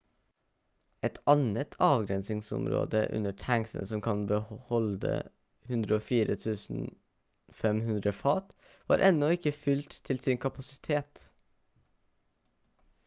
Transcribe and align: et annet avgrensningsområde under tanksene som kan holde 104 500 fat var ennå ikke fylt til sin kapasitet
et 1.07 1.17
annet 1.31 1.75
avgrensningsområde 1.87 3.01
under 3.17 3.33
tanksene 3.41 3.83
som 3.91 3.99
kan 4.07 4.23
holde 4.69 5.11
104 5.75 6.37
500 7.61 8.13
fat 8.23 8.55
var 8.93 9.03
ennå 9.11 9.29
ikke 9.37 9.51
fylt 9.67 9.99
til 10.09 10.23
sin 10.25 10.41
kapasitet 10.47 11.27